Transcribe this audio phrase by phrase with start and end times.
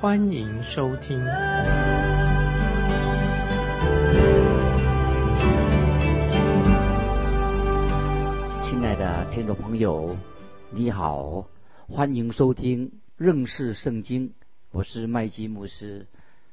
[0.00, 1.18] 欢迎收听。
[8.62, 10.16] 亲爱的听众朋友，
[10.70, 11.44] 你好，
[11.86, 14.32] 欢迎收听认识圣经，
[14.70, 16.06] 我是麦基牧师。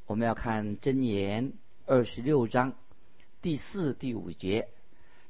[0.08, 1.54] 我们要看箴言
[1.86, 2.74] 二十六章
[3.42, 4.68] 第四、第五节。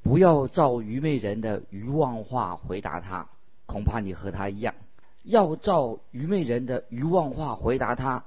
[0.02, 3.28] 不要照愚昧人的愚妄话回答他，
[3.66, 4.74] 恐怕你和他一样；
[5.22, 8.24] 要照愚昧人的愚妄话回答他，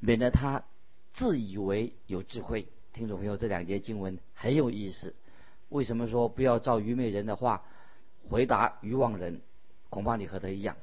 [0.00, 0.64] 免得他
[1.12, 2.68] 自以为有智慧。
[2.92, 5.14] 听众朋友，这两节经文很有意思。
[5.68, 7.64] 为什么说不要照愚昧人的话
[8.28, 9.40] 回答愚妄人？
[9.88, 10.76] 恐怕你和他一样，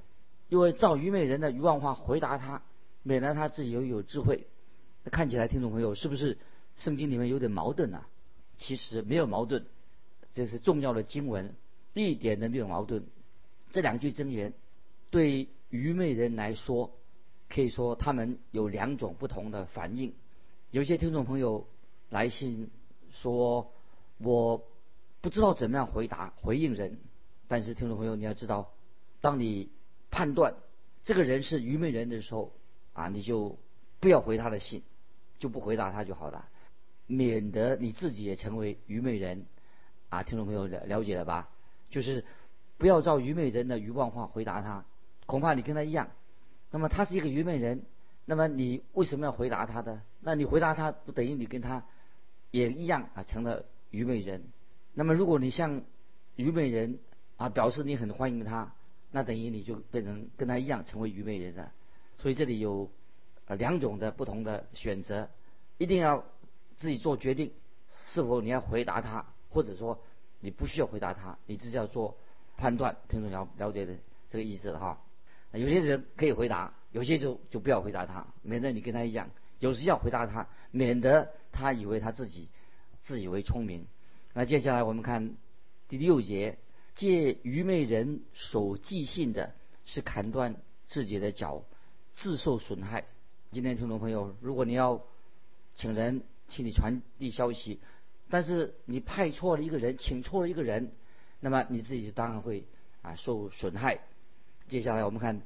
[0.50, 2.62] 因为照愚昧人的愚妄话回答他，
[3.04, 4.48] 免得他自己有有智慧。
[5.06, 6.38] 看起来，听众朋友是不是
[6.76, 8.08] 圣经里面有点矛盾啊？
[8.58, 9.66] 其实没有矛盾。
[10.32, 11.56] 这是重要的经文，
[11.94, 13.08] 一点都没有矛盾。
[13.72, 14.54] 这两句箴言
[15.12, 16.92] 对愚昧人来说，
[17.50, 20.14] 可以说他们有两种不同的反应。
[20.72, 21.68] 有些听众朋友
[22.10, 22.70] 来信
[23.12, 23.72] 说，
[24.20, 24.64] 我
[25.22, 27.00] 不知道怎么样回答回应人。
[27.48, 28.72] 但是听众朋友你要知道，
[29.22, 29.70] 当你
[30.12, 30.56] 判断
[31.04, 32.54] 这个人是愚昧人的时候
[32.94, 33.58] 啊，你就
[34.00, 34.84] 不要回他的信，
[35.40, 36.48] 就不回答他就好了，
[37.08, 39.46] 免得你自己也成为愚昧人。
[40.10, 41.50] 啊，听众朋友了了解了吧？
[41.90, 42.24] 就是
[42.78, 44.86] 不要照愚昧人的愚妄话回答他，
[45.30, 46.10] 恐怕你跟他一样。
[46.72, 47.84] 那么他是一个愚昧人，
[48.26, 50.02] 那么你为什么要回答他的？
[50.22, 51.84] 那你回答他，不等于你跟他
[52.50, 54.44] 也一样啊，成了愚昧人。
[54.96, 55.84] 那么如果你像
[56.36, 56.98] 愚昧人
[57.38, 58.74] 啊，表示你很欢迎他，
[59.12, 61.72] 那等于你就变成跟他一样成为愚昧人了。
[62.18, 62.90] 所以这里有
[63.46, 65.30] 呃两种的不同的选择，
[65.78, 66.26] 一定要
[66.76, 67.54] 自己做决定，
[68.08, 69.26] 是否你要回答他。
[69.52, 70.00] 或者说，
[70.42, 72.16] 你不需要回答他，你只是要做
[72.58, 73.96] 判断，听众了了解的
[74.30, 75.02] 这个意思了哈。
[75.54, 79.30] 有些人可以回答，有些就就不要回答他，免得你跟他一样。
[79.60, 82.50] 有时要回答他，免得他以为他自己
[83.02, 83.88] 自以为聪明。
[84.34, 85.36] 那接下来我们看
[85.88, 86.58] 第六节，
[86.96, 89.54] 借愚昧人所寄信的，
[89.86, 90.56] 是砍断
[90.88, 91.64] 自己的脚，
[92.14, 93.06] 自受损害。
[93.52, 95.04] 今天听众朋友，如果你要
[95.76, 97.80] 请人请你传递消息。
[98.30, 100.92] 但是你派错了一个人，请错了一个人，
[101.40, 102.64] 那么你自己当然会
[103.02, 104.02] 啊受损害。
[104.70, 105.42] 接下来我们看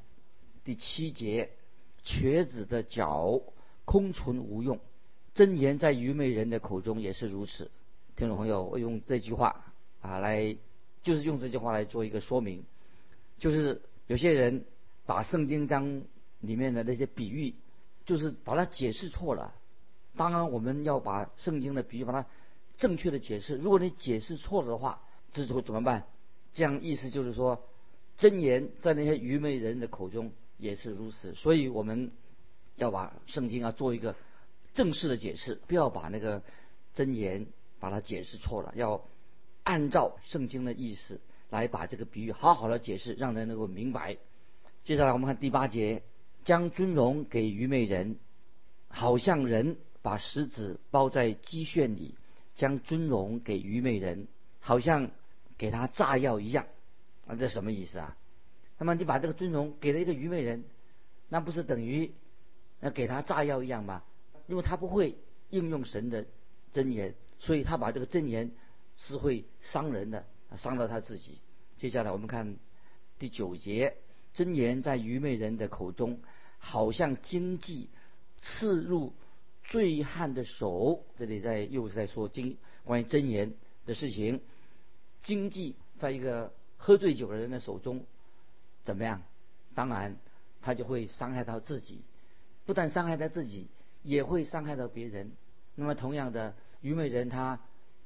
[0.66, 1.50] 第七节，
[2.04, 3.42] 瘸子的脚
[3.86, 4.80] 空存无用，
[5.34, 7.72] 真言在愚昧人的口中也是如此。
[8.16, 9.64] 听众朋友，我用这句话
[10.02, 10.58] 啊来，
[11.02, 12.66] 就是用这句话来做一个说明，
[13.40, 14.66] 就是有些人
[15.06, 16.04] 把圣经章
[16.42, 17.56] 里面的那些比喻，
[18.06, 19.56] 就是把它解释错了。
[20.18, 22.28] 当然，我们要把圣经的比喻把它。
[22.76, 26.08] 正确的解释，如果你解释错了的话，这时候怎么办？
[26.56, 27.64] 这样意思就是说，
[28.18, 31.34] 真言在那些愚昧人的口中也是如此。
[31.36, 32.12] 所以我们
[32.76, 34.16] 要把圣经啊做一个
[34.74, 36.42] 正式的解释，不要把那个
[36.94, 37.46] 真言
[37.80, 39.04] 把它解释错了，要
[39.64, 41.20] 按照圣经的意思
[41.50, 44.18] 来把这个比喻好好的解释，让人能够明白。
[44.84, 46.04] 接下来我们看第八节，
[46.44, 48.18] 将尊荣给愚昧人，
[48.88, 52.16] 好像人把石子包在鸡圈里。
[52.56, 54.28] 将尊荣给愚昧人，
[54.60, 55.10] 好像
[55.58, 56.68] 给他炸药一样，
[57.28, 58.18] 啊，这什么意思啊？
[58.78, 60.64] 那么你把这个尊荣给了一个愚昧人，
[61.30, 62.12] 那不是等于
[62.82, 64.04] 要给他炸药一样吗？
[64.48, 65.18] 因为他不会
[65.50, 66.26] 应用神的
[66.72, 68.52] 真言，所以他把这个真言
[68.98, 70.26] 是会伤人的，
[70.58, 71.40] 伤到他自己。
[71.78, 72.58] 接下来我们看
[73.20, 73.98] 第九节，
[74.34, 76.22] 真言在愚昧人的口中，
[76.58, 77.90] 好像荆棘
[78.38, 79.14] 刺入。
[79.66, 83.54] 醉汉的手，这里在又在说经关于真言
[83.86, 84.42] 的事情。
[85.22, 88.06] 经济在一个喝醉酒的人的手中
[88.84, 89.22] 怎么样？
[89.74, 90.18] 当然，
[90.62, 92.02] 他就会伤害到自己，
[92.66, 93.68] 不但伤害到自己，
[94.04, 95.32] 也会伤害到别人。
[95.76, 97.58] 那么，同样的愚昧人，他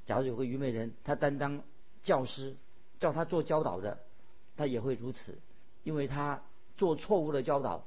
[0.06, 1.64] 假如有个愚昧人，他担当
[2.04, 2.56] 教师，
[3.00, 3.98] 叫他做教导的，
[4.56, 5.40] 他也会如此，
[5.84, 6.44] 因为他
[6.78, 7.84] 做错误的教导，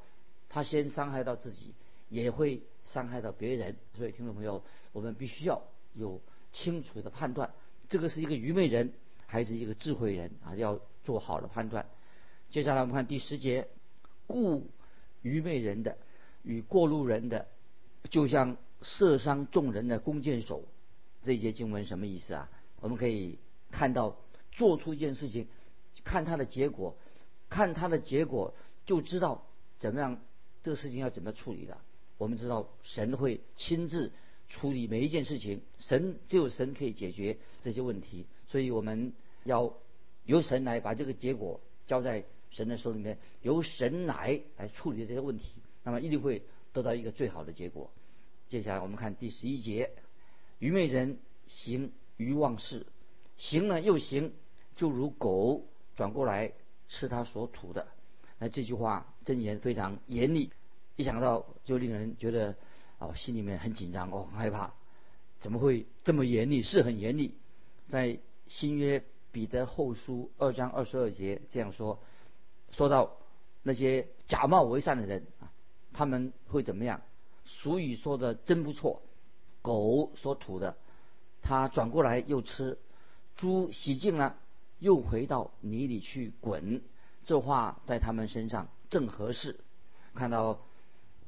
[0.48, 1.72] 他先伤害到自己，
[2.08, 2.62] 也会。
[2.86, 5.62] 伤害到别人，所以听众朋友，我们必须要
[5.94, 6.20] 有
[6.50, 7.52] 清楚的判断，
[7.88, 8.92] 这个是一个愚昧人
[9.30, 10.56] 还是一个智慧人啊？
[10.56, 11.86] 要做好的判断。
[12.50, 13.68] 接下来我们看第十节，
[14.26, 14.66] 故
[15.22, 15.96] 愚昧人的
[16.42, 17.46] 与过路人的，
[18.10, 20.64] 就像射伤众人的弓箭手。
[21.22, 22.50] 这一节经文什么意思啊？
[22.80, 23.38] 我们可以
[23.70, 24.16] 看到，
[24.50, 25.46] 做出一件事情，
[26.02, 26.96] 看它的结果，
[27.48, 28.52] 看它的结果
[28.84, 29.46] 就知道
[29.78, 30.20] 怎么样，
[30.64, 31.78] 这个事情要怎么处理的。
[32.18, 34.10] 我们知道神会亲自
[34.48, 39.12] 处理每一件事情，神只有神可以解决这些问题，所以我们
[39.44, 39.72] 要
[40.24, 45.52] 由神来把这个结果交在神的手里面，由神来来处理这些问题，
[45.84, 46.42] 那么一定会
[46.72, 47.92] 得到一个最好的结果。
[48.48, 49.92] 接下来我们看第十一节。
[50.58, 52.86] 愚昧人行愚妄事，
[53.36, 54.32] 行了又行，
[54.74, 55.64] 就如狗
[55.94, 56.52] 转过来
[56.88, 57.86] 吃他所吐的。
[58.40, 60.50] 那这句话真言非常严厉，
[60.96, 62.56] 一想到就令人觉得
[62.98, 64.74] 哦，心里面很紧张哦，很害怕。
[65.38, 66.62] 怎么会这么严厉？
[66.62, 67.34] 是很严厉。
[67.88, 68.18] 在
[68.50, 72.00] 新约彼得后书二章二十二节这样说，
[72.72, 73.16] 说到
[73.62, 75.52] 那些假冒为善的人啊，
[75.92, 77.00] 他们会怎么样？
[77.44, 79.02] 俗语说的真不错。
[79.62, 80.76] 狗所吐的，
[81.42, 82.78] 它转过来又吃；
[83.36, 84.36] 猪洗净了，
[84.80, 86.82] 又回到泥里去滚。
[87.24, 89.60] 这话在他们身上正合适。
[90.14, 90.60] 看到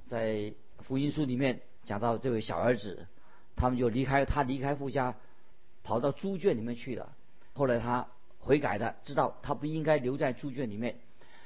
[0.06, 3.06] 在福音书里面讲到这位小儿子，
[3.54, 5.14] 他们就离开他离开父家，
[5.82, 7.14] 跑到猪圈里面去了。
[7.54, 8.08] 后来他
[8.38, 10.98] 悔改的，知道他不应该留在猪圈里面，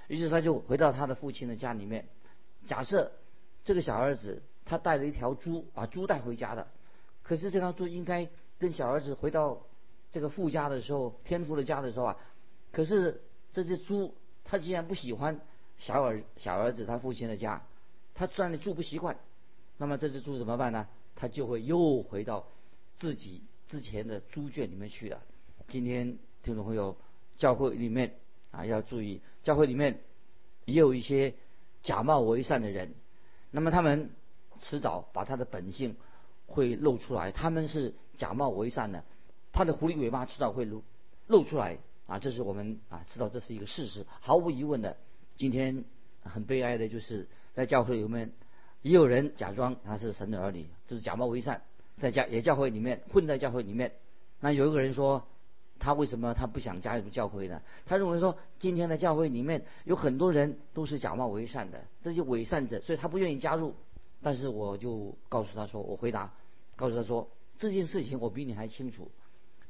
[0.09, 2.07] 于是他就回到他的父亲的家里面。
[2.67, 3.13] 假设
[3.65, 6.67] 这个小儿子他带了一条猪，把猪带回家的。
[7.23, 8.29] 可是这条猪应该
[8.59, 9.63] 跟小儿子回到
[10.11, 12.17] 这个父家的时候，天父的家的时候啊，
[12.73, 13.21] 可是
[13.53, 15.41] 这只猪它既然不喜欢
[15.79, 17.63] 小儿小儿子他父亲的家，
[18.15, 19.17] 它在那里住不习惯，
[19.77, 20.87] 那么这只猪怎么办呢？
[21.17, 22.47] 它就会又回到
[22.97, 25.23] 自己之前的猪圈里面去了。
[25.69, 26.97] 今天听众朋友，
[27.37, 28.15] 教会里面
[28.51, 30.01] 啊要注意，教会里面
[30.65, 31.35] 也有一些
[31.83, 32.95] 假冒为善的人，
[33.51, 34.11] 那么他们
[34.61, 35.97] 迟早把他的本性。
[36.49, 39.03] 会露出来，他们是假冒为善的，
[39.51, 40.85] 他的狐狸尾巴迟早会露
[41.27, 42.21] 露出来啊！
[42.21, 44.97] 这是我们啊知道这是一个事实，毫无疑问的。
[45.37, 45.85] 今天
[46.23, 48.31] 很悲哀的就是在教会里面
[48.83, 51.63] 也有人假装他是神的儿女，就是假冒为善，
[51.99, 53.93] 在教也教会里面混在教会里面。
[54.41, 55.27] 那有一个人说，
[55.79, 57.63] 他为什么他不想加入教会呢？
[57.85, 63.75] 他认为说今天的教会里面有很多人都是假冒伪善的，这些伪善者，所以他不愿意加入。
[64.23, 66.33] 但是我就告诉他说，我回答，
[66.75, 67.29] 告诉他说
[67.59, 69.11] 这件事情我比你还清楚，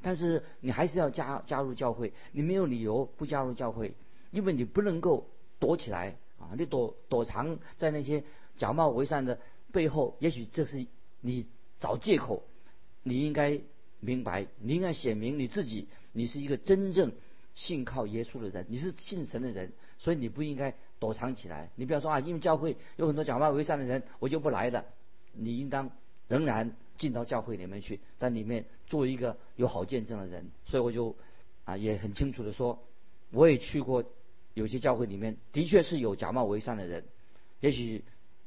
[0.00, 3.94] 但是你还是要加加入教会，你没有理由不加入教会，
[4.30, 8.24] 因为你不能够躲起来啊，你躲躲藏在那些
[8.56, 9.38] 假冒伪善的
[9.72, 10.86] 背后，也许这是
[11.20, 11.46] 你
[11.80, 12.42] 找借口，
[13.02, 13.60] 你应该
[14.00, 17.12] 明白，你应该显明你自己，你是一个真正
[17.54, 20.74] 信靠耶稣的人，你是信神的人，所以你不应该。
[20.98, 24.86] 躲藏起来，你不要说啊，因为教会有很多假冒伪善的人，我就不来了。
[25.34, 25.90] 你应当
[26.26, 30.50] 仍然进到教会里面去，在里面做一个有好见证的人。
[30.64, 31.14] 所以我就
[31.64, 32.82] 啊也很清楚的说，
[33.30, 34.02] 我也去过
[34.54, 37.04] 有些教会里面，的确是有假冒伪善的人。
[37.60, 38.02] 也许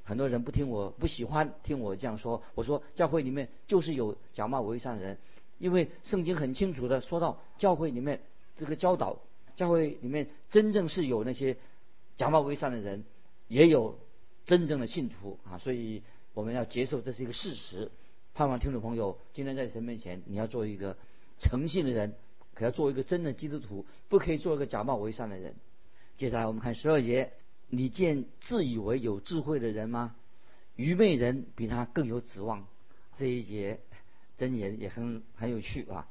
[0.09, 5.19] 很多人不听我不喜欢听我这样说，我说教会里面就是有假冒伪善的人，
[5.59, 8.19] 因为圣经很清楚的说到教会里面
[8.57, 9.19] 这个教导，
[9.55, 11.55] 教会里面真正是有那些。
[12.17, 13.05] 假冒伪善的人
[13.47, 13.97] 也有
[14.45, 17.89] 真正的信徒啊，所以我们要接受这是一个事实。
[18.33, 20.97] 盼望听众朋友今天在神面前，你要做一个
[21.37, 22.13] 诚信的人，
[22.55, 25.55] 可要做一个真的基督徒，不可以做一个假冒伪善的人。
[26.17, 27.31] 接下来我们看十二节，
[27.69, 30.15] 你见自以为有智慧的人吗？
[30.75, 32.67] 愚昧人比他更有指望。
[33.13, 33.79] 这一节
[34.37, 36.07] 真言也很很有趣啊。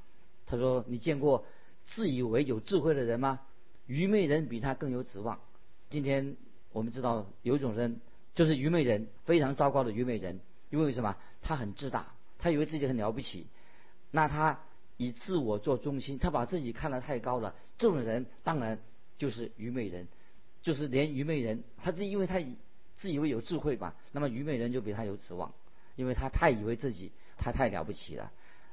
[0.46, 1.44] 他说：你见过
[1.86, 3.40] 自以为有智慧的人吗？
[3.86, 5.40] 愚昧人比他更有指望。
[5.90, 6.36] 今天
[6.70, 8.00] 我们知道有一种人
[8.34, 10.40] 就是愚昧人，非常糟糕的愚昧人。
[10.70, 11.16] 因为什么？
[11.40, 13.46] 他很自大，他以为自己很了不起。
[14.10, 14.60] 那他
[14.98, 17.54] 以自我做中心，他把自己看得太高了。
[17.78, 18.78] 这种人当然
[19.16, 20.08] 就是愚昧人，
[20.62, 22.40] 就是连愚昧人，他是因为他
[22.94, 23.94] 自以为有智慧吧。
[24.12, 25.54] 那么愚昧人就比他有指望，
[25.96, 28.32] 因为他太以为自己他太了不起了。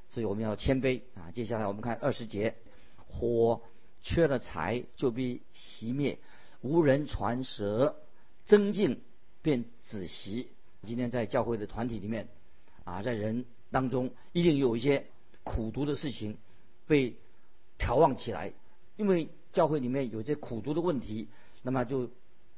[0.10, 1.32] 所以我们要谦卑啊。
[1.32, 2.56] 接下来我们看二十节，
[3.08, 3.62] 火
[4.02, 6.20] 缺了柴就必熄灭。
[6.62, 7.96] 无人传舌，
[8.46, 9.02] 增进
[9.42, 10.50] 便止息。
[10.84, 12.28] 今天在教会的团体里面，
[12.84, 15.06] 啊，在人当中一定有一些
[15.44, 16.38] 苦读的事情
[16.88, 17.16] 被
[17.78, 18.54] 调望起来，
[18.96, 21.28] 因为教会里面有些苦读的问题，
[21.66, 22.10] 那么就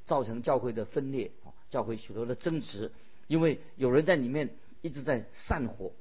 [0.05, 2.91] 造成教会的分裂啊，教会许多的争执，
[3.25, 5.91] 因为有人在里面一直在散火，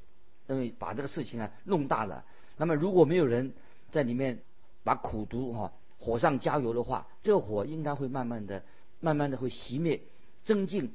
[0.48, 2.24] 因为把这个事情啊弄大了。
[2.58, 3.54] 那么如果没有人
[3.90, 4.42] 在里面
[4.84, 5.72] 把苦读哈。
[5.98, 8.62] 火上加油的话，这个火应该会慢慢的、
[9.00, 10.00] 慢慢的会熄灭，
[10.44, 10.92] 增进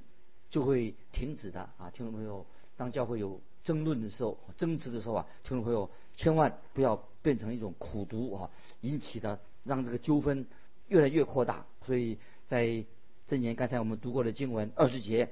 [0.50, 1.90] 就会停止的啊！
[1.92, 2.46] 听众朋友，
[2.78, 8.50] 当教会有争论的时候、争执的时候啊，听众朋友千万不要变成一种苦读啊，
[8.82, 10.46] 引起的让这个纠纷
[10.92, 11.66] 越来越扩大。
[11.86, 12.18] 所以
[12.48, 12.84] 在
[13.26, 15.30] 这年刚才我们读过的经文二十节，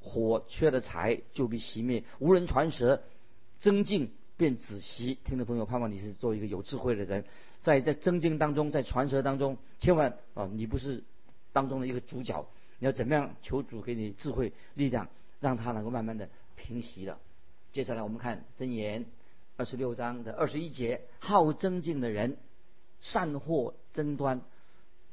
[0.00, 3.02] 火缺了柴就被熄灭，无人传舌，
[3.58, 5.18] 增进便止息。
[5.24, 7.24] 听众朋友，盼望你是做一个有智慧的人，
[7.60, 11.02] 在在增进当中，在传舌当中，千万啊，你不是
[11.52, 12.46] 当中的一个主角，
[12.78, 15.08] 你要怎么样求主给你智慧力量，
[15.40, 17.18] 让他能够慢慢的平息了。
[17.72, 19.04] 接下来我们看真言
[19.56, 22.36] 二十六章的二十一节，好增进的人，
[23.00, 24.40] 善祸争端，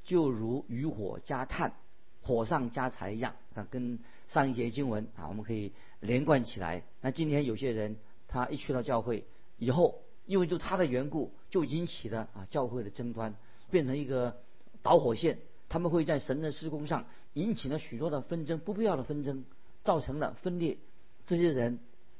[0.03, 1.73] 就如渔火加炭，
[2.21, 3.35] 火上加柴一样。
[3.53, 6.83] 啊，跟上一节经文啊，我们可以连贯起来。
[7.01, 9.25] 那今天有些人，他一去到教会
[9.57, 13.35] 以后，因为就他的缘故，就引起了啊教会的争端，
[13.69, 14.37] 变成一个
[14.81, 15.39] 导火线。
[15.67, 19.43] 他们会在神的施工上引起了许多的纷争，不必要的纷争，
[19.83, 20.77] 造成了分裂。
[21.25, 21.79] 这些人，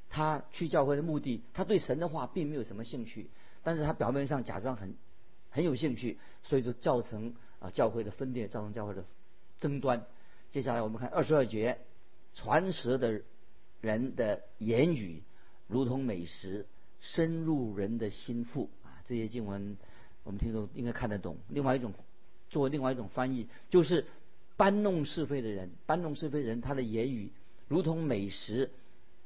[0.09, 3.29] 他去教会的目的，他对神的话并没有什么兴趣，
[3.63, 4.95] 但是他表面上假装很
[5.49, 9.05] 很有兴趣，所以就造成啊教会的分裂，造成教会的
[9.61, 10.05] 争端。
[10.49, 11.77] 接下来我们看二十二节，
[12.33, 13.21] 传舌的
[13.79, 15.23] 人的言语
[15.67, 16.65] 如同美食，
[16.99, 18.99] 深入人的心腹啊。
[19.07, 19.77] 这些经文
[20.23, 21.37] 我们听众应该看得懂。
[21.47, 21.93] 另外一种，
[22.49, 24.05] 作为另外一种翻译，就是
[24.57, 27.31] 搬弄是非的人，搬弄是非人他的言语
[27.67, 28.71] 如同美食，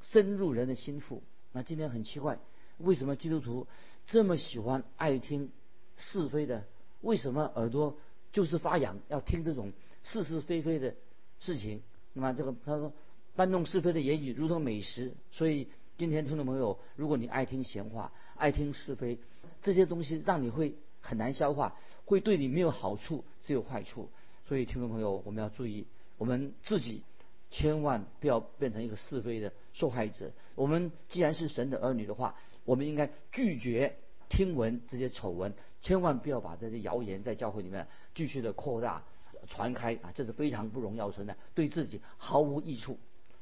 [0.02, 1.24] 深入人的心腹。
[1.54, 2.38] 那今天很奇怪，
[2.78, 3.66] 为什么基督徒
[4.06, 5.50] 这么喜欢爱听
[5.96, 6.66] 是非的？
[7.02, 7.98] 为什么耳朵
[8.36, 9.72] 就是发痒，要听这种
[10.04, 10.94] 是是非非的？
[11.40, 12.92] 事情，那么这个他说，
[13.34, 19.20] 搬弄是非的言语如同美食，所以今天听众朋友，如果你爱听闲话，爱听是非，
[19.62, 24.10] 这些东西让你会很难消化，会对你没有好处，只有坏处。
[24.50, 25.88] 所以听众朋友，我们要注意，
[26.18, 27.04] 我们自己
[27.52, 30.34] 千万不要变成一个是非的受害者。
[30.56, 33.96] 我们既然是神的儿女的话，我们应该拒绝
[34.28, 35.54] 听闻这些丑闻，
[35.86, 39.04] 千万不要把这些谣言在教会里面继续的扩大。
[39.48, 42.98] 传开啊，这是非常不容要存的，对自己毫无益处。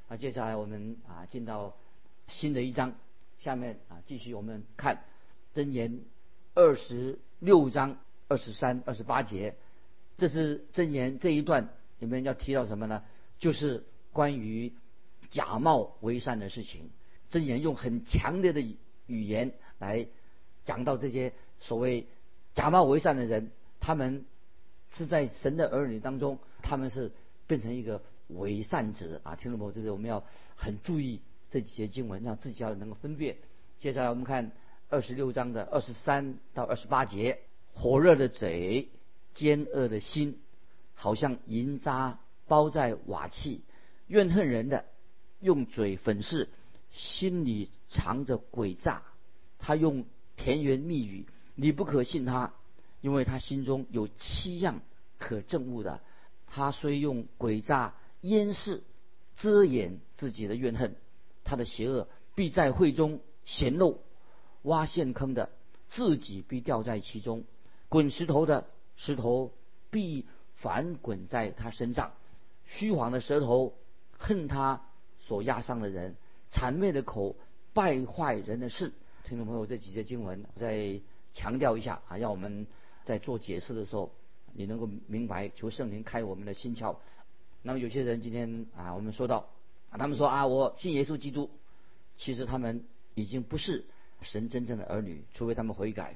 [0.10, 1.78] 啊，接下来我们啊进到
[2.28, 2.96] 新的一章，
[3.40, 5.06] 下面啊继续我们看
[5.54, 6.02] 箴言
[6.54, 9.56] 二十六章二十三、二十八节。
[10.18, 11.70] 这是箴言这一段
[12.00, 13.06] 里面要提到什么呢？
[13.40, 14.74] 就是关于
[15.30, 16.90] 假冒为善的事情。
[17.32, 18.60] 箴言用很强烈的
[19.08, 20.06] 语言来
[20.66, 22.08] 讲到这些所谓
[22.54, 24.26] 假冒为善的人，他们。
[24.96, 27.12] 是在神的儿女当中，他们是
[27.48, 29.36] 变成一个伪善者啊！
[29.36, 30.24] 听众朋友，这是我们要
[30.56, 31.20] 很注意
[31.50, 33.38] 这几节经文，让自己要能够分辨。
[33.80, 34.52] 接下来我们看
[34.90, 37.40] 二十六章的二十三到二十八节：
[37.74, 38.90] 火热的嘴，
[39.34, 40.38] 奸恶的心，
[40.94, 43.62] 好像银渣包在瓦器；
[44.06, 44.86] 怨恨人的，
[45.40, 46.50] 用嘴粉饰，
[46.92, 49.02] 心里藏着诡诈。
[49.58, 50.06] 他用
[50.38, 52.54] 甜言蜜语，你不可信他。
[53.02, 54.80] 因为他心中有七样
[55.20, 56.00] 可证悟的，
[56.48, 58.82] 他虽用诡诈掩饰、
[59.36, 60.96] 遮掩自己的怨恨，
[61.44, 63.98] 他的邪恶必在会中显露；
[64.62, 65.50] 挖陷坑的，
[65.90, 67.42] 自己必掉在其中；
[67.90, 69.52] 滚石头的，石头
[69.92, 72.12] 必反滚在他身上；
[72.66, 73.74] 虚晃的舌头
[74.18, 74.82] 恨他
[75.20, 76.14] 所压伤的人；
[76.54, 77.36] 谄媚的口
[77.74, 78.94] 败坏人的事。
[79.26, 81.02] 听众朋友，这几节经文在
[81.34, 82.66] 强调一下啊，让我们。
[83.06, 84.14] 在做解释的时候，
[84.54, 86.96] 你能够明白，求圣灵开我们的心窍。
[87.62, 89.50] 那么有些人今天啊，我们说到，
[89.92, 91.50] 他们说啊，我信耶稣基督，
[92.16, 93.84] 其实他们已经不是
[94.22, 96.16] 神真正的儿女，除非他们悔改。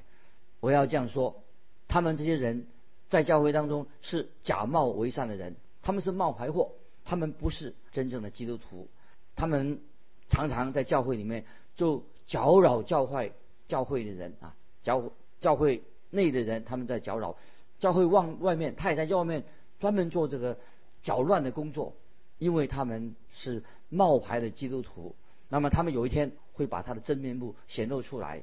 [0.60, 1.42] 我要这样说，
[1.88, 2.66] 他们这些人
[3.10, 6.72] 在教会当中是假冒为善的人，他们是冒牌货，
[7.04, 8.88] 他们不是真正的基督徒，
[9.36, 9.82] 他们
[10.30, 11.44] 常常在教会里面
[11.76, 13.34] 就搅扰教会
[13.66, 14.56] 教会的人啊，
[14.88, 15.82] 教教会。
[16.10, 17.36] 内的人他们在搅扰，
[17.78, 19.44] 教会往外面，他也在外面
[19.78, 20.56] 专门做这个
[21.02, 21.92] 搅乱的工作，
[22.38, 25.14] 因为他们是冒牌的基督徒。
[25.50, 28.42] 那么他们有一天会把他的真面目显露出来，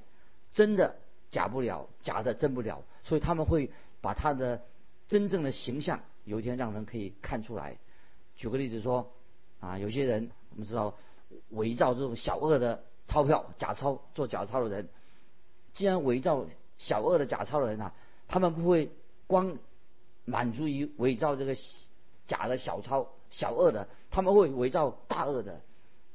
[0.53, 0.95] 真的
[1.31, 4.61] 假不了，假的真不了，所以他们会把他的
[5.07, 7.79] 真正的形象有一天让人可以看出来。
[8.35, 9.11] 举个例子说，
[9.59, 10.93] 啊，有些人我们知道
[11.49, 14.87] 伪造这种小额的钞票、假钞做假钞的人，
[15.75, 16.47] 既然伪造。
[16.77, 17.93] 小二的假钞的人啊，
[18.27, 18.91] 他们不会
[19.27, 19.57] 光
[20.25, 21.55] 满足于伪造这个
[22.27, 25.61] 假的小钞、小二的，他们会伪造大二的，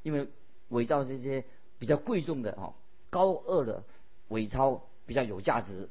[0.03, 0.29] 因为
[0.69, 1.43] 伪造这些
[1.79, 2.75] 比较贵重的哦
[3.09, 3.83] 高二的
[4.29, 5.89] 伪钞比较有价值。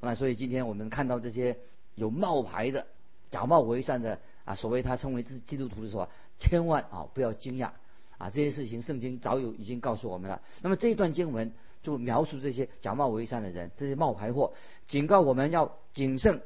[0.00, 1.58] 那所以今天我们看到这些
[1.94, 2.86] 有冒牌的、
[3.30, 7.72] 假冒伪善的啊，所谓他称为是基督徒的时候，千万啊不要惊讶
[8.16, 10.40] 啊，这些事情圣经早有已经告诉我们了。
[10.62, 14.52] 那么这一段经文就描述这些假冒伪善的人，这些冒牌货，
[14.86, 16.42] 警告我们要谨慎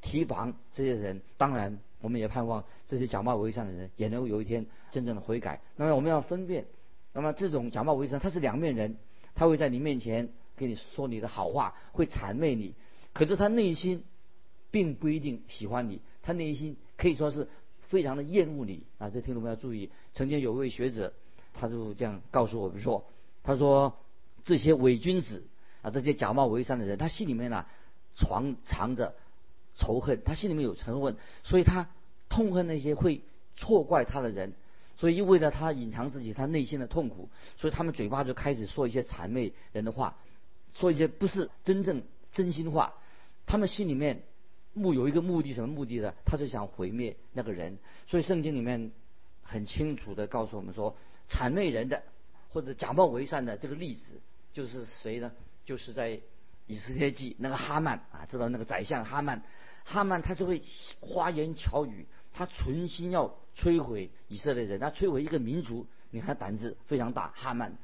[0.00, 1.22] 提防这些人。
[1.36, 5.60] 当然，我们也盼望这些假冒伪善的人也能够有一天真正的悔改。
[5.76, 6.66] 那么我们要分辨，
[7.12, 8.96] 那么这种假冒伪善他是两面人，
[9.34, 12.74] 他会在你面前给你说你的好话，会谄媚你，
[13.12, 14.04] 可是他内心
[14.70, 17.48] 并不一定喜欢你，他内心可以说是。
[17.86, 19.10] 非常的厌恶你啊！
[19.10, 21.12] 这听众们要注意，曾经有位学者，
[21.52, 23.04] 他就这样告诉我们说
[23.44, 23.94] ：“他说
[24.44, 25.42] 这些伪君子
[25.82, 27.66] 啊，这些假冒伪善的人，他心里面呢
[28.14, 29.14] 藏藏着
[29.76, 31.88] 仇恨，他心里面有仇恨，所以他
[32.28, 33.20] 痛恨那些会
[33.56, 34.52] 错怪他的人，
[34.96, 40.16] 所以为了他隐藏自己他内心的痛苦，所以他们嘴巴就开始说一些谄媚人的话，
[40.74, 42.94] 说一些不是真正真心话，
[43.46, 44.22] 他们心里面。”
[44.76, 46.12] 目有一个目的，什么目的呢？
[46.24, 47.78] 他就想毁灭那个人。
[48.08, 48.90] 所以圣经里面
[49.44, 50.96] 很清楚的告诉我们说，
[51.30, 52.02] 谄媚人的
[52.50, 54.20] 或者假冒为善的这个例子
[54.54, 55.30] 就是谁呢？
[55.66, 56.18] 就是在
[56.66, 59.42] 以色列记那个哈曼啊，知道那个宰相哈曼，
[59.84, 60.62] 哈曼他是会
[61.00, 67.28] 花言巧语，他存心要摧毁以色列人，他摧毁一个民族，你看胆子非常大。
[67.34, 67.76] 哈曼，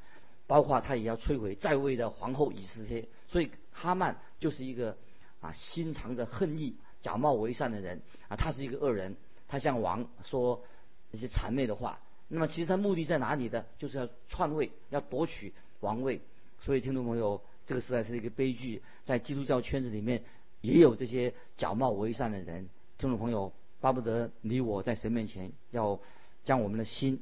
[0.47, 4.97] 包括他也要摧毁在位的皇后以色列，所以哈曼就是一个。
[5.41, 9.15] 啊，心藏着恨意、假冒为善的人啊，他是一个恶人，
[9.47, 10.63] 他向王说
[11.09, 11.99] 一些谄媚的话。
[12.27, 13.65] 那么其实他目的在哪里呢？
[13.79, 16.21] 就是要篡位，要夺取王位。
[16.61, 20.23] 所以听众朋友，这个时代是一个悲剧，在基督教圈子里面
[20.61, 22.69] 也有这些假冒为善的人。
[22.97, 25.99] 听众朋友，巴不得你我在神面前要
[26.43, 27.19] 将我们的心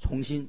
[0.00, 0.48] 重新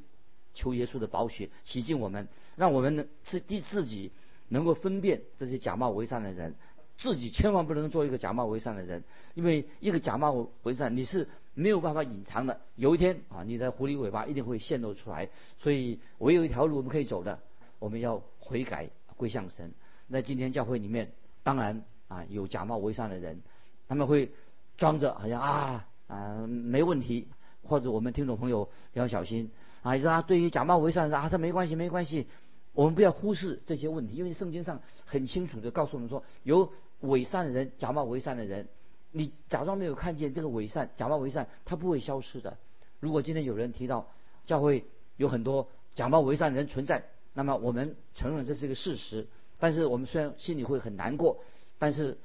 [0.53, 4.11] 求耶稣的宝血洗净我们，让我们能自第自己
[4.49, 6.55] 能够分辨这些假冒为善的人。
[6.97, 12.61] 自己千万不能做一个假冒伪善的人，因为一个假冒伪善你是没有办法隐藏的。
[12.75, 15.29] 有一天啊，你的狐狸尾巴一定会现露出来。
[15.57, 17.39] 所以唯有一条路我们可以走的，
[17.81, 19.73] 我们要悔改归向神。
[20.05, 23.41] 那今天教会里面当然啊有假冒为善的人，
[23.87, 24.31] 他们会
[24.77, 27.27] 装着好像啊啊没问题，
[27.63, 29.49] 或者我们听众朋友要小心
[29.81, 32.27] 啊，说啊对于假冒为善的啊他没关系没关系，
[32.73, 36.71] 我们不要忽视这些问题，因为圣经上很清楚的告诉我们说有。
[37.01, 38.67] 伪善的人，假冒伪善的人，
[39.11, 42.59] 你假装没有看见这个伪善，假冒伪善，他不会消失的。
[42.99, 44.07] 如果今天有人提到
[44.45, 44.85] 教会
[45.17, 49.27] 有很多假冒伪善的人存在，那么我们承认这是一个事实。
[49.59, 51.43] 但是我们虽然心里会很难过，
[51.77, 52.17] 但是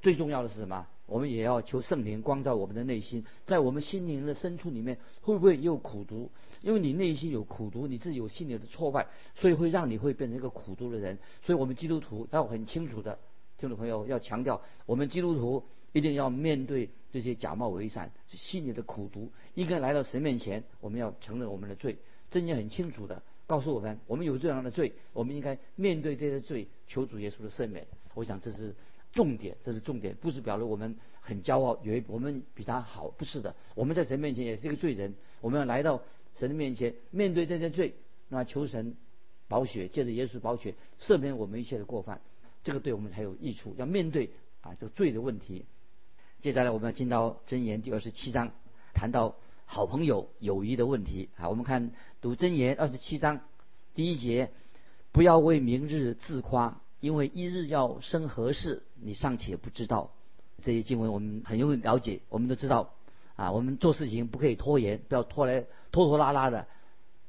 [0.00, 0.86] 最重要的是什么？
[1.06, 6.30] 我们也要求圣灵光照我们的内心，在我们心灵的深处里面，会不会也有苦毒？
[6.62, 11.18] 因为你内心有苦毒，你自己有心里的挫败，所以会让你会变成一个苦毒的人。
[11.42, 13.18] 所以我们基督徒要很清楚的。
[13.58, 19.30] 听众朋友要强调，我们基督徒一定要面对这些假冒伪善、心里的苦毒。
[19.54, 21.98] 应该来到神面前，我们要承认我们的罪。
[22.30, 27.86] 真经很清楚的告诉我们，我们有这样的罪，我们应该面对这些罪，求主耶稣的赦免。
[28.14, 28.74] 我想这是
[29.12, 33.54] 重点，这是重点，不是表露我们很骄傲，以为我们比他好，不是的。
[33.74, 36.02] 我们在神面前也是一个罪人，我们要来到
[36.38, 37.94] 神的面前，面对这些罪，
[38.28, 38.96] 那求神
[39.46, 42.20] 保血，借着耶稣保血赦免我们一切的过犯。
[42.62, 44.30] 这个对我们才有益处，要面对
[44.62, 45.66] 啊这个罪的问题。
[46.40, 48.52] 接下来我们要进到箴言第二十七章，
[48.94, 51.48] 谈到好朋友友谊的问题啊。
[51.48, 53.40] 我们看读箴言二十七章
[53.94, 54.50] 第一节，
[55.12, 60.12] 不要为明日自夸，因为一日要生何事，你尚且不知道。
[60.62, 62.94] 这些经文我们很容易了解，我们都知道
[63.36, 63.50] 啊。
[63.50, 66.66] 我们做事情不可以拖延，不要拖来拖拖拉拉的。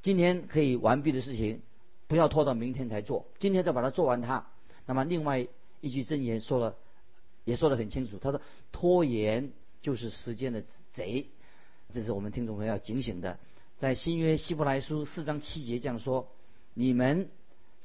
[0.02, 1.62] 今天可以完毕的事情，
[2.08, 4.46] 不要拖到明天才做，今天再把它做完它。
[4.86, 5.48] 那么另外
[5.82, 6.76] 一句箴言说了，
[7.44, 8.20] 也说得很清楚。
[8.20, 8.40] 他说
[8.72, 11.28] ：“拖延就是时间的贼。”
[11.94, 13.40] 这是我们听众朋友要警醒的。
[13.78, 16.30] 在新约希伯来书四章七节这样说
[16.74, 17.30] ：“你们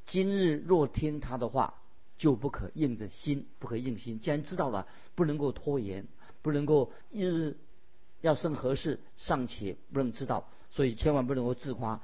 [0.05, 1.75] 今日若听他的话，
[2.17, 4.19] 就不可硬着心，不可硬心。
[4.19, 6.07] 既然知道了，不能够拖延，
[6.43, 7.57] 不能够一日
[8.21, 12.01] 要生何事尚且不能知道，所以千万不能够自夸。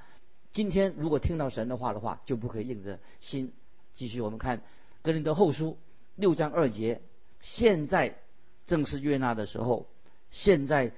[0.53, 3.53] 今天如果听到神的话的话，就不可以硬着心。”
[3.95, 4.63] 继续我们看。
[5.03, 5.79] 格林德后书
[6.17, 7.01] 六章二节，
[7.41, 8.19] 现在
[8.67, 9.87] 正是悦纳的时候，
[10.31, 10.93] 现在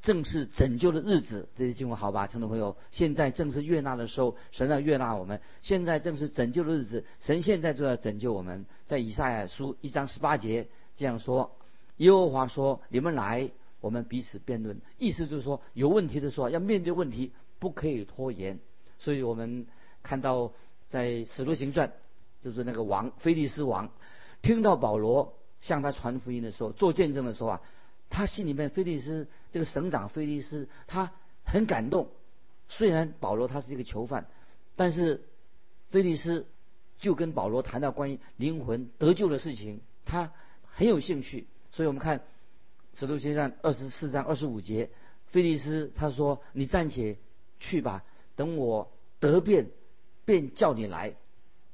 [0.00, 1.48] 正是拯救的日子。
[1.54, 5.40] 这些经文好吧，听众朋友，现在正是悦纳的时候，神要悦纳我们。
[5.60, 8.66] 现在正是拯救的日子，神现在就要拯救我们。
[8.86, 11.56] 在以赛亚书一章十八节这样说：
[11.96, 14.80] 耶和华说，你们来，我们彼此辩论。
[14.98, 18.58] 意思就是说，有问题的时候要面对问题，不可以拖延。
[18.98, 19.66] 所以我们
[20.02, 20.52] 看到
[20.86, 21.92] 在使徒行传。
[22.40, 23.90] 就是那个王菲利斯王，
[24.42, 27.60] 听到保罗向他传福音的时候，做见证的时候啊，
[28.10, 31.12] 他心里面菲利斯这个省长菲利斯，他
[31.44, 32.08] 很感动，
[32.68, 34.26] 虽然保罗他是一个囚犯，
[34.76, 35.24] 但是
[35.90, 36.46] 菲利斯
[36.98, 40.32] 就跟保罗谈到关于灵魂得救的事情，他
[40.62, 41.46] 很有兴趣。
[41.70, 42.22] 所以我们看
[42.94, 44.90] 使徒行传二十四章二十五节，
[45.26, 47.16] 菲利斯他说：“你暂且
[47.60, 49.70] 去吧，等我得便，
[50.24, 51.14] 便叫你来。”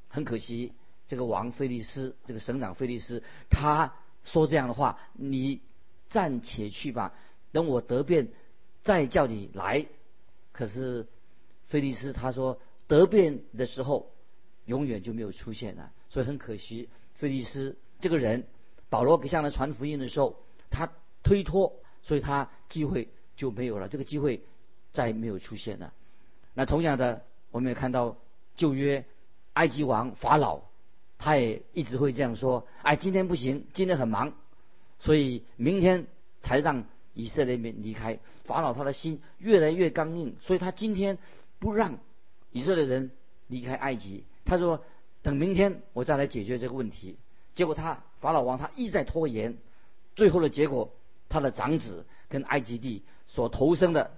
[0.08, 0.72] 很可惜，
[1.06, 5.60] 这个王菲利斯，这个省长菲利斯，他说这样的话：“你
[6.08, 7.14] 暂且去吧，
[7.54, 8.28] 等我得便，
[8.82, 9.86] 再叫你来。”
[10.52, 11.06] 可是
[11.66, 14.12] 菲利斯他说得便的时候，
[14.66, 16.88] 永远就没有出现了，所以很可惜。
[17.14, 18.44] 菲利斯这个人，
[18.90, 20.36] 保罗给向他传福音的时候，
[20.70, 24.42] 他推脱，所以他机会就没有了，这个机会
[24.92, 25.92] 再没有出现了。
[26.52, 28.16] 那同样的，我们也看到
[28.54, 29.04] 旧约
[29.54, 30.60] 埃及王法老，
[31.18, 34.34] 他也一直会这样说：哎，今天不行，今天很忙，
[34.98, 36.06] 所以明天
[36.42, 36.84] 才让。
[37.14, 41.18] 以色列人离开法老，他的心越来越刚硬，所以他今天
[41.60, 41.98] 不让
[42.50, 43.12] 以色列人
[43.46, 44.24] 离开埃及。
[44.44, 44.84] 他说
[45.22, 47.16] ：“等明天我再来解决这个问题。”
[47.54, 49.56] 结果他法老王他一再拖延，
[50.16, 50.92] 最后的结果，
[51.28, 54.10] 他的长子跟埃及地所投生的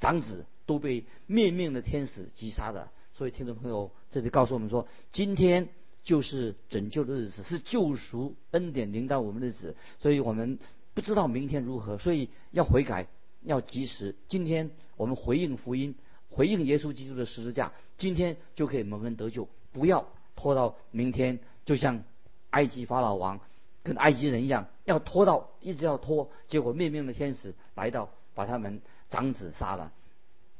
[0.00, 2.90] 长子都被灭命的天使击杀的。
[3.14, 5.68] 所以听众朋友，这里告诉我们说，今天
[6.02, 10.58] 就是拯救的日子，是救赎恩典临到我们的日子，所以我们。
[10.94, 13.06] 不知道明天如何，所以要悔改，
[13.42, 14.14] 要及时。
[14.28, 15.94] 今天我们回应福音，
[16.30, 19.48] 回应耶稣基督的十字架，今天就可以蒙恩得救。
[19.72, 22.04] 不要拖到明天，就像
[22.50, 23.40] 埃及法老王
[23.82, 29.92] 跟埃及人一样，要拖到一直要拖，结果灭命的天使来到，把他们长子杀了。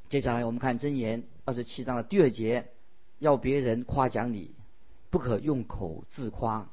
[0.09, 2.69] 接下来我们看箴言二十七章的第二节，
[3.19, 4.55] 要别人夸奖你，
[5.11, 6.71] 不可用口自夸，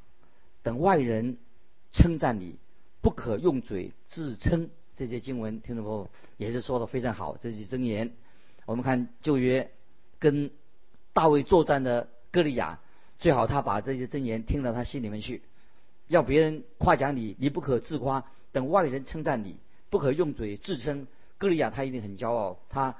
[0.63, 1.37] 等外人
[1.91, 2.55] 称赞你。
[3.01, 7.37] 不可用嘴自称，这些经文听众朋友也是说的非常好。
[7.37, 8.11] 这些箴言，
[8.65, 9.71] 我们看旧约
[10.19, 10.51] 跟
[11.13, 12.79] 大卫作战的歌利亚，
[13.17, 15.41] 最好他把这些箴言听到他心里面去。
[16.09, 19.55] 要别人夸奖你，你不可自夸；等外人称赞你，
[19.89, 21.07] 不可用嘴自称。
[21.37, 22.97] 歌利亚他一定很骄傲，他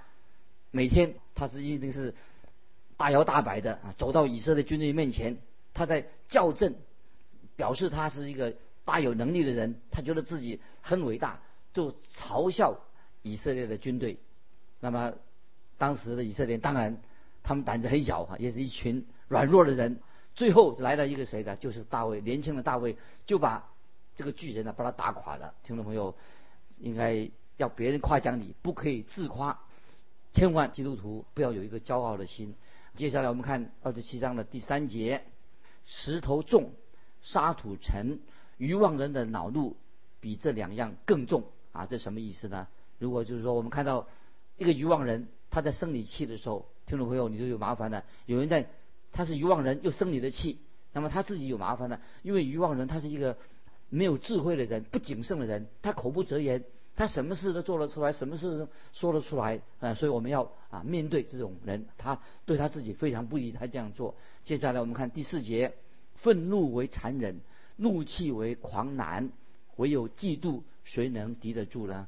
[0.71, 2.15] 每天他是一定是
[2.95, 5.39] 大摇大摆的啊，走到以色列军队面前，
[5.73, 6.75] 他在校正，
[7.57, 8.55] 表示他是一个。
[8.89, 11.39] 大有能力的人，他觉得自己很伟大，
[11.73, 12.80] 就嘲笑
[13.21, 14.17] 以色列的军队。
[14.80, 15.13] 那么，
[15.78, 16.99] 当时的以色列当然
[17.43, 19.99] 他们胆子很小哈，也是一群软弱的人。
[20.34, 21.56] 最后来了一个谁呢？
[21.58, 22.97] 就是大卫，年轻的大卫
[23.28, 23.69] 就把
[24.15, 25.54] 这个巨人呢把他打垮了。
[25.63, 26.15] 听众朋友，
[26.80, 29.60] 应该要别人夸奖你，不可以自夸，
[30.34, 32.56] 千万基督徒不要有一个骄傲的心。
[32.95, 35.23] 接下来我们看二十七章的第三节：
[35.86, 36.71] 石头重，
[37.21, 38.19] 沙土沉。
[38.60, 39.76] 愚妄人的恼怒
[40.19, 41.86] 比这两样更重啊！
[41.86, 42.67] 这什么意思呢？
[43.00, 44.08] 如果就是说我们看到
[44.58, 48.04] 一个愚妄人他在生你气的时候，听众朋友你就有麻烦了。
[48.26, 48.67] 有人在
[49.13, 50.60] 他是愚妄人又生你的气，
[50.91, 53.38] 那么他自己有麻烦了，因为愚妄人他是一个
[53.89, 56.65] 没有智慧的人，不谨慎的人，他口不择言，
[56.98, 59.93] 他什么事都做得出来，什么事都说得出来啊！
[59.93, 64.15] 所以我们要啊面对这种人，他对他自己非常不利，他这样做。
[64.43, 65.74] 接下来我们看第四节：
[66.15, 67.39] 愤怒为残忍。
[67.82, 69.30] 怒气为狂澜，
[69.78, 72.06] 唯有嫉妒，谁能敌得住呢？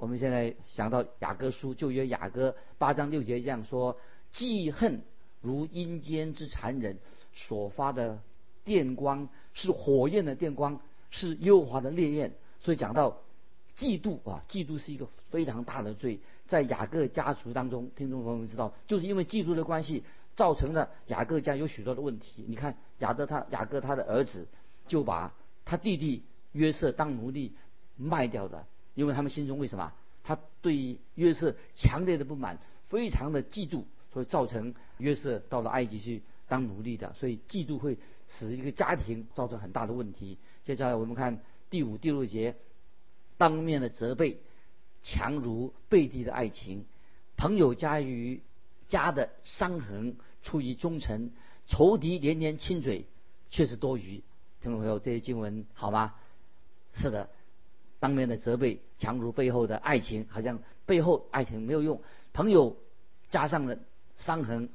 [0.00, 3.96] 我们现在想到雅各书，旧约雅各八章六节这样说：
[4.32, 5.00] 记恨
[5.40, 6.98] 如阴间之残忍，
[7.32, 8.18] 所发的
[8.64, 10.80] 电光是火焰的电光，
[11.10, 12.32] 是幽华的烈焰。
[12.58, 13.16] 所以讲到
[13.76, 20.02] 嫉妒啊，嫉妒是一个非常大的罪，在雅各家族当中，听众朋友们知道，就是因为嫉妒的关系，
[20.34, 22.44] 造成了雅各家有许多的问题。
[22.48, 24.48] 你看雅各他雅各他的儿子。
[24.88, 27.52] 就把他弟弟约瑟当奴隶
[27.96, 29.92] 卖掉的，因为他们心中为什么？
[30.24, 37.12] 他对约瑟强烈的不满，非常的嫉妒，所以造成约瑟到了埃及去当奴隶的。
[37.14, 40.38] 所以嫉妒会使一个家庭造成很大的问题。
[40.64, 42.54] 接下来我们看第五、第六节，
[43.36, 44.38] 当面的责备，
[45.02, 46.84] 强如背地的爱情，
[47.36, 48.40] 朋友加于
[48.86, 51.32] 家的伤痕出于忠诚，
[51.66, 53.06] 仇敌连连亲嘴
[53.50, 54.22] 却是多余。
[54.62, 56.14] 听众朋友，这些经文好吗？
[56.94, 57.28] 是的，
[57.98, 62.00] 当面的责备强如背后的爱情，好像背后爱情没有用。
[62.32, 62.76] 朋友
[63.28, 63.76] 加上了
[64.14, 64.68] 伤痕，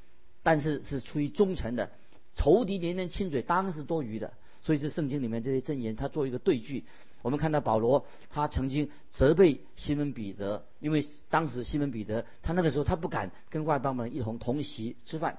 [0.43, 1.89] 但是是出于忠诚的。
[2.35, 4.33] 仇敌连连亲嘴，当然是多余的。
[4.61, 6.83] 所以，这圣经里面这些箴言，他做一个对句。
[7.21, 15.37] 我们看到保罗，他曾经责备西门彼得，因为当时西门彼得他那个时候他不敢跟外邦人一同同席吃饭。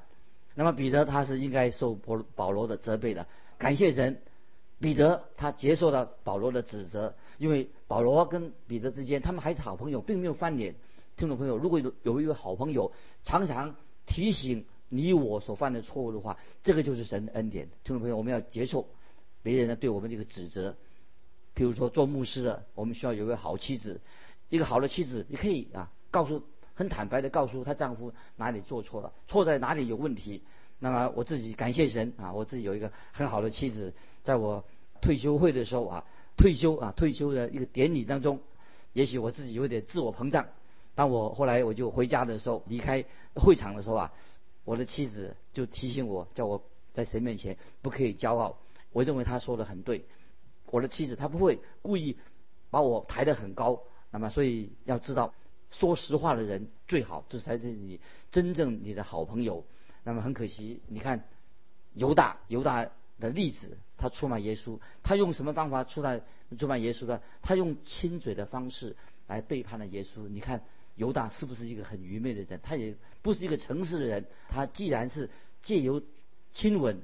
[0.55, 3.27] 那么彼得他是应该受保保罗的责备的。
[3.59, 4.23] 感谢神。
[4.81, 10.75] 彼得他接受了保罗的指责，因为保罗跟彼得之间他们还是好朋友，并没有翻脸。
[11.17, 12.93] 听众朋友，如果有有一位好朋友
[13.25, 13.75] 常常
[14.07, 17.67] 提醒你我所犯的错误的话，这个就是神的恩典。
[17.83, 18.87] 听众朋友，我们要接受
[19.43, 20.77] 别人呢对我们这个指责。
[21.55, 24.01] 比如说做牧师的，我们需要有一个好妻子，
[24.49, 30.45] 一个好的妻子，你可以啊告诉很坦白的告诉她丈夫哪里做错了，错在哪里有问题。
[30.81, 34.65] 那么我自己感谢神啊，我自己有一个很好的妻子，在我
[35.01, 36.05] 退休会的时候啊，
[36.37, 38.41] 退休啊退休的一个典礼当中，
[38.93, 40.47] 也许我自己有点自我膨胀。
[40.95, 44.13] 当我后来我就回家的时候，离开会场的时候啊，
[44.65, 46.63] 我的妻子就提醒我，叫我
[46.93, 48.59] 在神面前不可以骄傲。
[48.93, 50.05] 我认为她说的很对。
[50.71, 52.17] 我的妻子她不会故意
[52.71, 55.35] 把我抬得很高，那么所以要知道
[55.71, 59.65] 说实话的人最好，这才是你真正你的好朋友。
[60.09, 61.23] 那么很可惜，你看
[61.93, 62.89] 犹大犹大
[63.21, 66.23] 的例子，他出卖耶稣，他用什么方法出卖
[66.59, 67.21] 出卖耶稣的？
[67.43, 70.27] 他用亲嘴的方式来背叛了耶稣。
[70.27, 70.63] 你看
[70.97, 72.59] 犹大是不是一个很愚昧的人？
[72.63, 74.25] 他也不是一个诚实的人。
[74.49, 75.29] 他既然是
[75.61, 76.01] 借由
[76.55, 77.03] 亲吻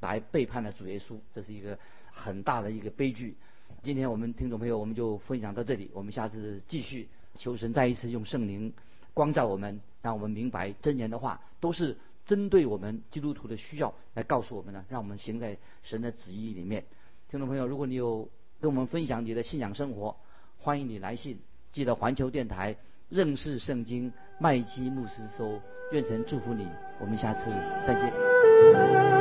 [0.00, 1.78] 来背叛了主耶稣，这是一个。
[2.18, 3.36] 很大的一个悲剧。
[3.82, 5.90] 今天我们听众朋友，我们就分享到这里。
[5.92, 8.72] 我们下次继续求神再一次用圣灵
[9.12, 16.84] 光照我们，让我们明白真言的话都是针对我们基督徒的需要来告诉我们呢，让我们行在神的旨意里面。
[17.30, 18.28] 听众朋友，如果你有
[18.60, 20.16] 跟我们分享你的信仰生活，
[20.58, 21.38] 欢迎你来信，
[21.72, 22.76] 记得环球电台
[23.08, 25.62] 认识圣经麦基牧师说。
[25.92, 26.66] 愿神祝福你，
[26.98, 27.48] 我们下次
[27.86, 29.15] 再见。